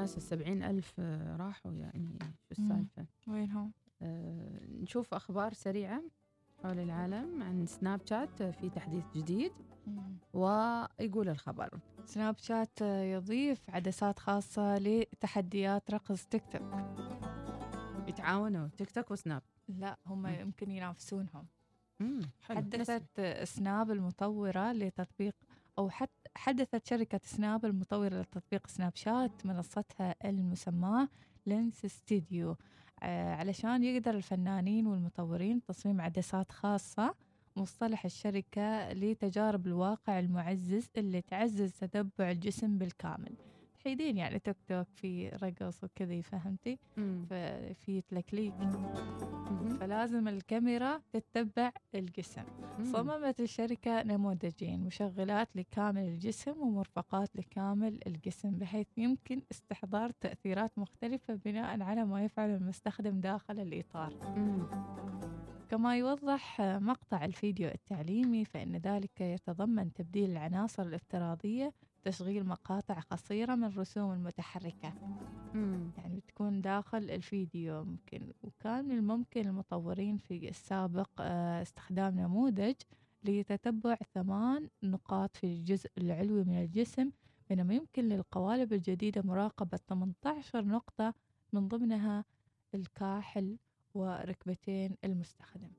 [0.04, 2.18] ناس السبعين ألف آه، راحوا يعني
[2.52, 2.62] شو.
[2.62, 6.02] السالفة؟ وينهم؟ آه نشوف أخبار سريعة
[6.62, 9.52] حول العالم عن سناب شات آه، في تحديث جديد
[10.32, 11.70] ويقول الخبر.
[12.04, 16.74] سناب شات يضيف عدسات خاصة لتحديات رقص تيك توك.
[18.08, 19.42] يتعاونوا تيك توك وسناب.
[19.68, 21.46] لا هم يمكن ينافسونهم.
[22.42, 25.34] حدثت سناب المطورة لتطبيق
[25.78, 31.08] أو حت حدثت شركة Snap المطورة لتطبيق Snapchat منصتها المسماة
[31.46, 32.56] Lens Studio
[33.02, 37.14] آه، علشان يقدر الفنانين والمطورين تصميم عدسات خاصة
[37.56, 43.36] مصطلح الشركة لتجارب الواقع المعزز اللي تعزز تتبع الجسم بالكامل.
[43.84, 46.78] تحيدين يعني توك توك في رقص وكذي فهمتي؟
[47.74, 48.54] في تلكليك
[49.80, 52.42] فلازم الكاميرا تتبع الجسم.
[52.78, 52.84] مم.
[52.84, 61.82] صممت الشركة نموذجين مشغلات لكامل الجسم ومرفقات لكامل الجسم بحيث يمكن استحضار تأثيرات مختلفة بناء
[61.82, 64.12] على ما يفعل المستخدم داخل الإطار.
[65.70, 71.72] كما يوضح مقطع الفيديو التعليمي فإن ذلك يتضمن تبديل العناصر الافتراضية
[72.04, 74.94] تشغيل مقاطع قصيرة من الرسوم المتحركة.
[75.98, 78.32] يعني بتكون داخل الفيديو ممكن.
[78.42, 82.74] وكان من الممكن المطورين في السابق آه، استخدام نموذج
[83.24, 87.10] لتتبع ثمان نقاط في الجزء العلوي من الجسم
[87.48, 91.14] بينما يمكن للقوالب الجديدة مراقبة 18 نقطة
[91.52, 92.24] من ضمنها
[92.74, 93.58] الكاحل
[93.94, 95.70] وركبتين المستخدم.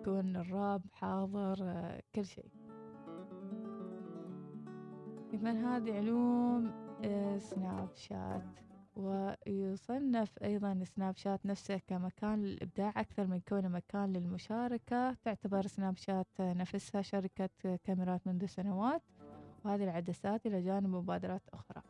[0.00, 2.63] يكون الراب حاضر آه، كل شيء.
[5.34, 6.72] إذا هذه علوم
[7.04, 8.42] آه، سناب شات
[8.96, 15.16] ويصنف أيضا سناب شات نفسه كمكان للإبداع أكثر من كونه مكان للمشاركة.
[15.24, 17.48] تعتبر سناب شات نفسها شركة
[17.84, 19.02] كاميرات منذ سنوات
[19.64, 21.82] وهذه العدسات إلى جانب مبادرات أخرى.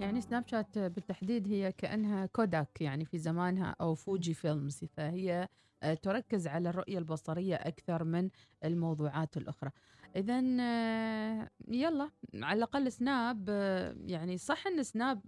[0.00, 5.48] يعني سناب شات بالتحديد هي كأنها كوداك يعني في زمانها أو فوجي فيلم فهي
[5.82, 8.30] آه، تركز على الرؤية البصرية أكثر من
[8.64, 9.70] الموضوعات الأخرى.
[10.16, 10.38] إذا
[11.68, 15.20] يلا على الأقل سناب آه، يعني صح أن سناب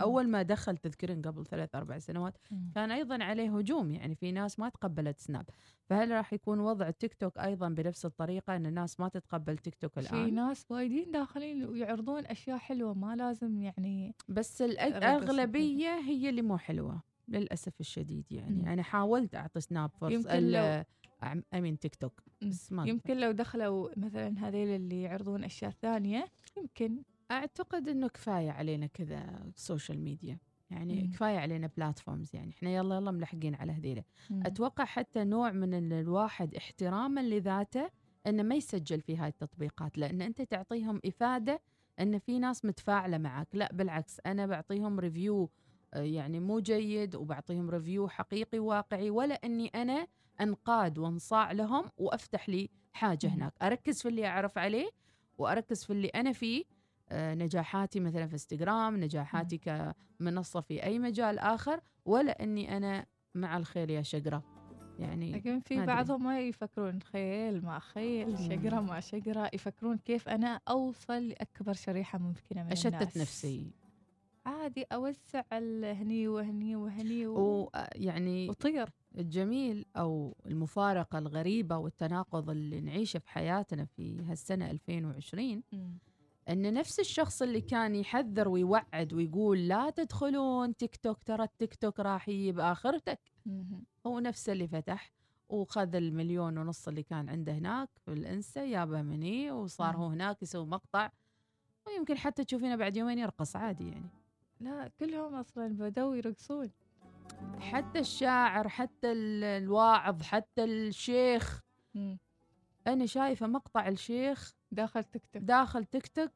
[0.00, 2.38] أول ما دخل تذكرين قبل ثلاث أربع سنوات.
[2.74, 5.46] كان أيضا عليه هجوم يعني في ناس ما تقبلت سناب.
[5.84, 9.92] فهل راح يكون وضع تيك توك أيضا بنفس الطريقة أن الناس ما تتقبل تيك توك
[9.92, 16.28] في الآن؟ ناس وايدين داخلين ويعرضون أشياء حلوة ما لازم يعني بس رقص الأغلبية هي
[16.28, 17.02] اللي مو حلوة.
[17.28, 18.62] للأسف الشديد يعني.
[18.62, 18.68] مم.
[18.68, 20.84] أنا حاولت أعطي سناب ال- لو-
[21.54, 27.02] أمين تيك توك بس ما يمكن لو دخلوا مثلا هذيل اللي يعرضون أشياء ثانية يمكن.
[27.30, 30.38] أعتقد إنه كفاية علينا كذا social media
[30.70, 31.10] يعني مم.
[31.12, 32.50] كفاية علينا platforms يعني.
[32.50, 34.42] إحنا يلا يلا ملاحقين على هذيله مم.
[34.46, 37.90] أتوقع حتى نوع من ال- الواحد احتراما لذاته
[38.26, 41.60] إنه ما يسجل في هاي التطبيقات لأن أنت تعطيهم إفادة
[42.00, 43.48] أن في ناس متفاعلة معك.
[43.52, 45.50] لا بالعكس أنا بعطيهم review
[45.92, 50.06] يعني مو جيد وبعطيهم review حقيقي واقعي ولا أني أنا
[50.40, 53.32] أنقاد وأنصاع لهم وأفتح لي حاجة مم.
[53.32, 53.52] هناك.
[53.62, 54.90] أركز في اللي أعرف له
[55.38, 56.64] وأركز في اللي أنا فيه.
[57.08, 59.58] آه، نجاحاتي مثلا في انستغرام نجاحاتي
[60.20, 64.42] كمنصة في أي مجال آخر ولا أني أنا مع الخيل يا شقرة
[64.98, 65.86] يعني لكن في.
[65.86, 72.18] بعضهم ما يفكرون خيل مع خيل شقرة مع شقرة يفكرون كيف أنا أوصل لأكبر شريحة
[72.18, 73.16] ممكنة من أشتت الناس.
[73.16, 73.72] نفسي.
[74.46, 77.70] عادي أوسع ال- هني وهني وهني و...
[77.74, 78.88] ويعني وطير.
[79.18, 85.62] الجميل أو المفارقة الغريبة والتناقض اللي نعيشه في حياتنا في هالسنة 2020
[86.48, 92.00] أن نفس الشخص اللي كان يحذر ويوعد ويقول لا تدخلون تيك توك ترى التيك توك
[92.00, 93.20] راح يجيب آخرتك.
[94.06, 95.12] هو نفسه اللي فتح
[95.48, 99.96] وخذ المليون ونص اللي كان عنده هناك في الإنستا جابه مني وصار.
[99.96, 101.10] هو هناك يسوي مقطع.
[101.86, 104.08] ويمكن حتى تشوفينه بعد يومين يرقص عادي يعني.
[104.60, 106.70] لا كلهم أصلا بدوا يرقصون.
[107.60, 111.60] حتى الشاعر حتى ال- الواعظ حتى الشيخ.
[111.94, 112.18] مم.
[112.86, 115.42] أنا شايفة مقطع الشيخ داخل تيك توك.
[115.42, 116.30] داخل تيك توك.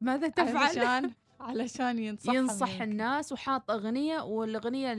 [0.00, 1.10] ماذا تفعل؟ علشان
[1.40, 4.92] علشان ينصح ينصح الناس وحاط أغنية والأغنية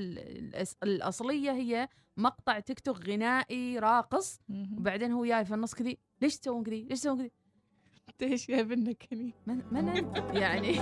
[0.83, 4.39] الأصلية هي مقطع تيك توك غنائي راقص.
[4.77, 5.97] وبعدين هو جاي في النص كذي.
[6.21, 7.31] ليش تسوون كذي؟ ليش تسوون كذي؟
[8.21, 9.87] إيش جايبنك هني؟ من, من
[10.33, 10.75] يعني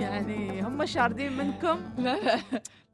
[0.00, 2.40] يعني هم شاردين منكم؟ لا لا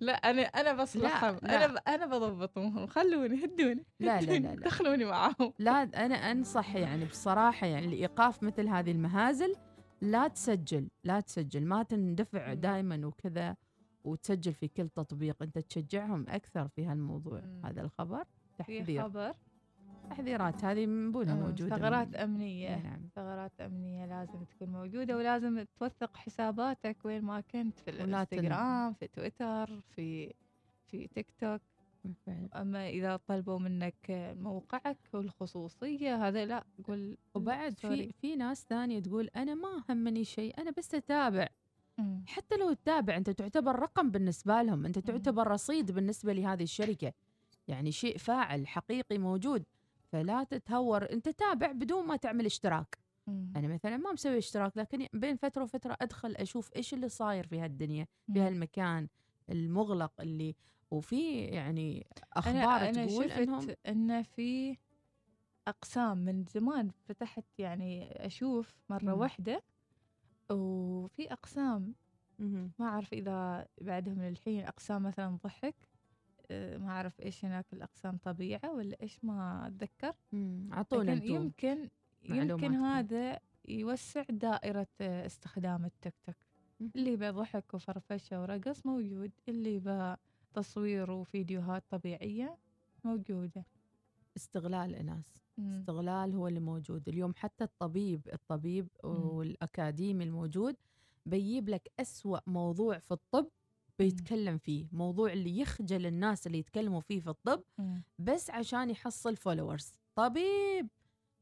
[0.00, 1.38] لا أنا أنا بصلحهم.
[1.44, 1.76] أنا ب...
[1.88, 2.86] أنا بضبطهم.
[2.86, 4.54] خلوني هدوني لا لا لا, لا.
[4.54, 5.52] دخلوني معاهم.
[5.58, 9.54] لا أنا أنصح يعني بصراحة يعني لإيقاف مثل هذه المهازل
[10.00, 11.64] لا تسجل لا تسجل.
[11.66, 13.56] ما تندفع دائما وكذا
[14.04, 15.42] وتسجل في كل تطبيق.
[15.42, 17.42] أنت تشجعهم أكثر في هالموضوع.
[17.64, 18.24] هذا الخبر.
[18.66, 19.02] في تحذير.
[19.02, 19.34] خبر.
[20.10, 23.08] تحذيرات هذه منبولها آه، موجودة ثغرات إي نعم.
[23.16, 29.80] ثغرات أمنية لازم تكون موجودة ولازم توثق حساباتك وين ما كنت في الإنستغرام في تويتر
[29.80, 30.34] في
[30.86, 31.60] في تيك توك.
[32.56, 38.12] أما إذا طلبوا منك موقعك والخصوصية هذا لا قول وبعد في.
[38.12, 41.48] في ناس ثانية تقول أنا ما همني شيء أنا بس أتابع.
[42.26, 47.12] حتى لو تتابع أنت تعتبر رقم بالنسبة لهم أنت تعتبر رصيد بالنسبة لهذه الشركة.
[47.68, 49.64] يعني شيء فاعل حقيقي موجود.
[50.16, 52.98] فلا تتهور أنت تابع بدون ما تعمل اشتراك
[53.56, 57.60] أنا مثلا ما مسوي اشتراك لكن بين فترة وفترة أدخل أشوف إيش اللي صاير في
[57.60, 58.46] هالدنيا في مم.
[58.46, 59.08] هالمكان
[59.50, 60.56] المغلق اللي
[60.90, 64.76] وفي يعني أخبار أنا أنا تقول شفت إنهم إن في
[65.68, 69.20] أقسام من زمان فتحت يعني أشوف مرة مم.
[69.20, 69.62] واحدة
[70.50, 71.94] وفي أقسام
[72.78, 75.74] ما أعرف إذا بعدهم للحين أقسام مثلا ضحك
[76.50, 80.12] ما أعرف إيش هناك الأقسام طبيعة ولا إيش ما أتذكر.
[80.32, 80.68] مم.
[80.72, 81.88] أعطونا يمكن
[82.24, 82.74] يمكن.
[82.74, 83.38] هذا
[83.68, 86.36] يوسع دائرة آه، استخدام التيك توك.
[86.96, 89.30] اللي بضحك وفرفشة ورقص موجود.
[89.48, 89.80] اللي
[90.52, 92.56] بتصوير وفيديوهات طبيعية
[93.04, 93.64] موجودة.
[94.36, 95.42] استغلال اناس.
[95.58, 97.08] استغلال هو اللي موجود.
[97.08, 100.76] اليوم حتى الطبيب الطبيب والأكاديمي الموجود
[101.26, 103.48] بيجيب لك أسوأ موضوع في الطب
[103.98, 107.62] بيتكلم فيه موضوع اللي يخجل الناس اللي يتكلموا فيه في الطب.
[108.18, 110.88] بس عشان يحصل فولورز طبيب!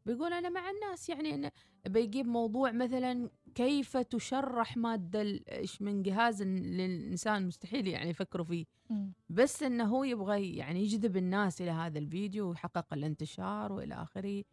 [0.07, 1.50] بيقول أنا مع الناس يعني انه
[1.86, 8.64] بيجيب موضوع مثلا كيف تشرح مادة إيش من جهاز للإنسان؟ مستحيل يعني يفكروا فيه.
[9.30, 14.44] بس إنه هو يبغى يعني يجذب الناس إلى هذا الفيديو ويحقق الانتشار وإلى آخره.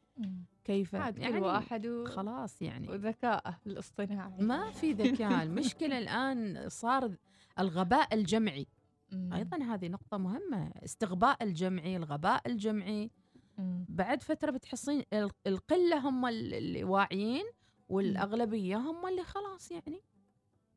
[0.64, 2.06] كيف؟ عاد كل يعني واحد و...
[2.06, 2.89] خلاص يعني.
[2.89, 5.43] وذكائه الاصطناعي ما في ذكاء.
[5.43, 7.16] المشكلة الآن صار
[7.60, 8.68] الغباء الجمعي.
[9.12, 9.34] مم.
[9.34, 13.12] أيضا هذه نقطة مهمة استغباء الجمعي الغباء الجمعي.
[13.58, 13.86] مم.
[13.89, 17.45] بعد فترة بتحصين ال- القلة هم ال- اللي واعيين
[17.89, 20.02] والأغلبية هم اللي خلاص يعني.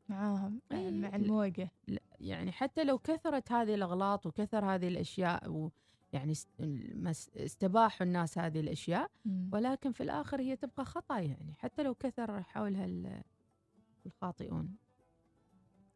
[0.09, 1.15] معاهم إيه، مع
[1.87, 5.49] لا، يعني حتى لو كثرت هذه الأغلاط وكثر هذه الأشياء
[6.31, 9.49] است- المس- استباحوا الناس هذه الأشياء مم.
[9.53, 11.53] ولكن في الآخر هي تبقى خطأ يعني.
[11.57, 13.23] حتى لو كثر حولها ال-
[14.05, 14.75] الخاطئون.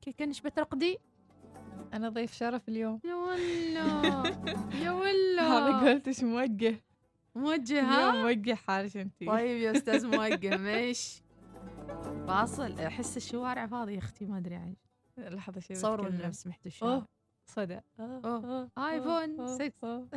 [0.02, 0.98] كي كنش بترقدي؟
[1.94, 3.02] أنا ضيف شرف اليوم.
[3.06, 4.24] يا ولا
[4.84, 6.76] يا ولا هذا قلت إيش موجه.
[7.36, 11.22] موجه ها؟ موجه حالك انتي طيب يا أستاذ موجه مايش
[12.28, 12.80] فاصل.
[12.80, 14.78] أحس الشوارع فاضية يا أختي ما أدري عايش
[15.18, 16.10] لحظة شوي صوروا.
[16.10, 17.08] لنا سمحتوا الشارع أوه.
[17.46, 17.80] صدى
[18.78, 20.08] آيفون آه، 6 آه.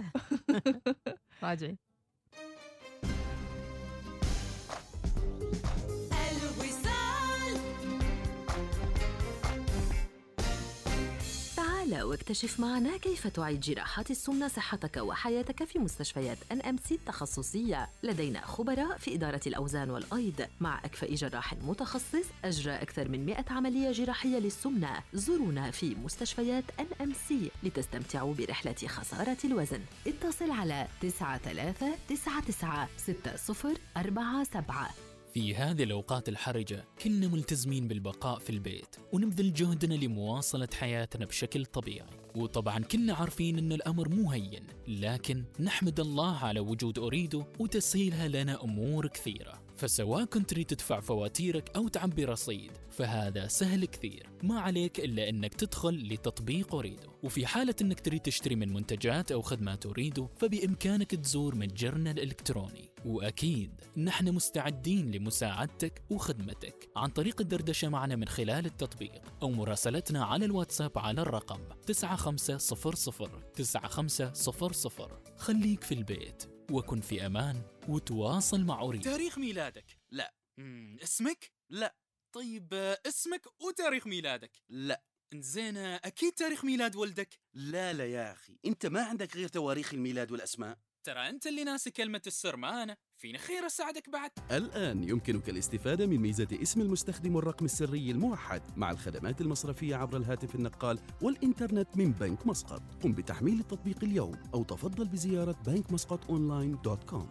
[11.93, 17.89] تعال واكتشف معنا كيف تعيد جراحات السمنة صحتك وحياتك في مستشفيات ان ام سي التخصصية.
[18.03, 20.47] لدينا خبراء في إدارة الأوزان والأيض.
[20.61, 25.01] مع أكفأ جراح متخصص أجرى أكثر من 100 عملية جراحية للسمنة.
[25.15, 29.81] زورونا في مستشفيات ان ام سي لتستمتعوا برحلة خسارة الوزن.
[30.07, 39.95] اتصل على 9399 6047 في هذه الأوقات الحرجة كنا ملتزمين بالبقاء في البيت ونبذل جهدنا
[39.95, 42.09] لمواصلة حياتنا بشكل طبيعي.
[42.37, 48.65] وطبعا كنا عارفين أن الأمر مو هين لكن نحمد الله على وجود أريدو وتسهيلها لنا
[48.65, 49.63] أمور كثيرة.
[49.83, 54.29] فسواء كنت تريد تدفع فواتيرك أو تعبي رصيد فهذا سهل كثير.
[54.43, 57.13] ما عليك إلا أنك تدخل لتطبيق أريدو.
[57.23, 62.91] وفي حالة أنك تريد تشتري من منتجات أو خدمات أريدو فبإمكانك تزور متجرنا الإلكتروني.
[63.05, 66.89] وأكيد نحن مستعدين لمساعدتك وخدمتك.
[66.97, 75.23] عن طريق الدردشة معنا من خلال التطبيق أو مراسلتنا على الواتساب على الرقم 9500 9500
[75.37, 76.52] خليك في البيت.
[76.73, 79.99] وكن في أمان وتواصل مع Ooredoo تاريخ ميلادك.
[80.11, 80.35] لا.
[80.59, 81.97] مم، اسمك؟ لا.
[82.35, 84.51] طيب آه، اسمك وتاريخ ميلادك.
[84.69, 85.05] لا.
[85.35, 87.39] زين آه، أكيد تاريخ ميلاد ولدك.
[87.55, 88.59] لا لا يا أخي.
[88.65, 90.79] أنت ما عندك غير تواريخ الميلاد والأسماء.
[91.05, 94.31] ترى أنت اللي ناسي كلمة السر ما أنا فينا خير أساعدك بعد.
[94.51, 100.55] الآن يمكنك الاستفادة من ميزة اسم المستخدم والرقم السري الموحد مع الخدمات المصرفية عبر الهاتف
[100.55, 102.83] النقال والإنترنت من بنك مسقط.
[103.03, 107.29] قم بتحميل التطبيق اليوم أو تفضل بزيارة بنك مسقط online dot com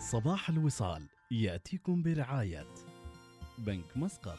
[0.00, 2.66] صباح الوصال يأتيكم برعاية
[3.58, 4.38] بنك مسقط.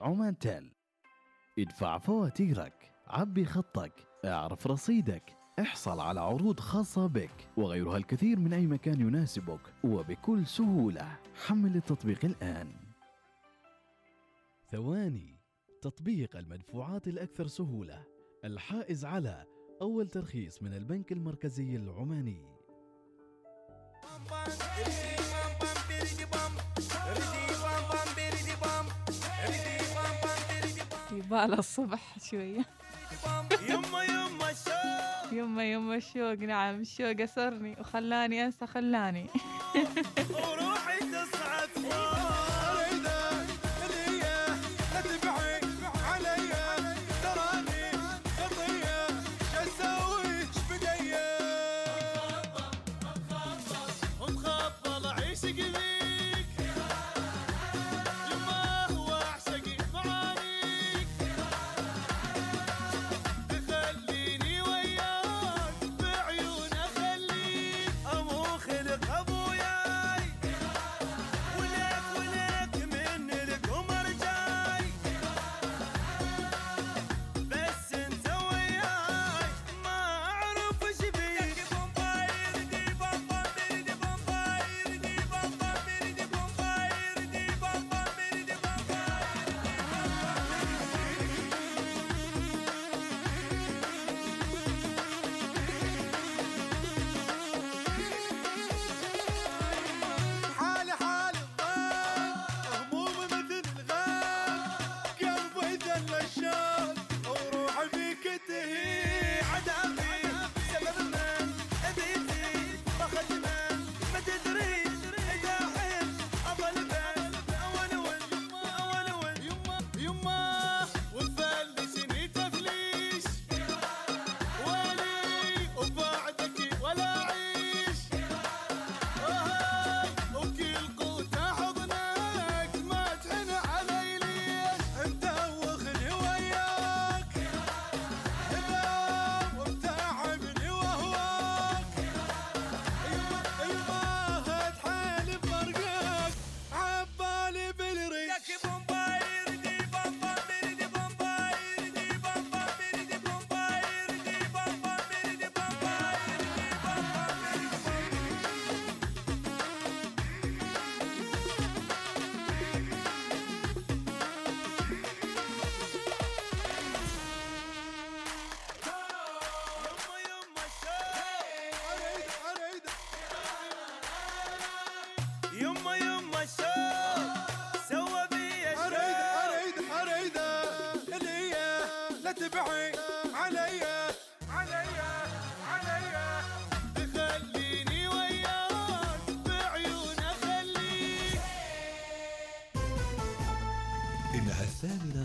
[0.00, 0.72] عمان تيل
[1.58, 2.92] ادفع فواتيرك.
[3.06, 3.92] عبي خطك.
[4.24, 5.36] اعرف رصيدك.
[5.58, 7.48] احصل على عروض خاصة بك.
[7.56, 9.60] وغيرها الكثير من أي مكان يناسبك.
[9.84, 11.18] وبكل سهولة.
[11.46, 12.72] حمل التطبيق الآن.
[14.70, 15.40] ثواني.
[15.82, 18.04] تطبيق المدفوعات الأكثر سهولة.
[18.44, 19.46] الحائز على
[19.82, 22.58] أول ترخيص من البنك المركزي العماني.
[31.28, 32.00] يباله الصبح
[32.30, 32.64] شوية.
[33.68, 39.26] يما يما الشوق يما يما الشوق نعم الشوق أسرني وخلاني أنسى خلاني.